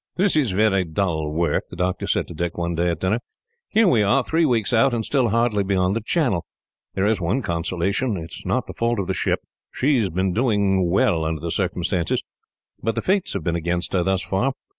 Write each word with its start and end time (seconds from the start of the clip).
"This 0.15 0.35
is 0.35 0.49
very 0.49 0.83
dull 0.83 1.31
work," 1.31 1.65
the 1.69 1.75
doctor 1.75 2.07
said 2.07 2.27
to 2.27 2.33
Dick 2.33 2.57
one 2.57 2.73
day, 2.73 2.89
at 2.89 3.01
dinner. 3.01 3.19
"Here 3.69 3.87
we 3.87 4.01
are, 4.01 4.23
three 4.23 4.45
weeks 4.47 4.73
out, 4.73 4.95
and 4.95 5.05
still 5.05 5.29
hardly 5.29 5.63
beyond 5.63 5.95
the 5.95 6.01
Channel. 6.01 6.43
There 6.95 7.05
is 7.05 7.21
one 7.21 7.43
consolation. 7.43 8.17
It 8.17 8.31
is 8.31 8.41
not 8.43 8.65
the 8.65 8.73
fault 8.73 8.97
of 8.97 9.05
the 9.05 9.13
ship. 9.13 9.41
She 9.71 9.97
has 9.97 10.09
been 10.09 10.33
doing 10.33 10.89
well, 10.89 11.23
under 11.23 11.39
the 11.39 11.51
circumstances, 11.51 12.23
but 12.81 12.95
the 12.95 13.03
fates 13.03 13.33
have 13.33 13.43
been 13.43 13.55
against 13.55 13.93
her, 13.93 14.01
thus 14.01 14.23
far. 14.23 14.53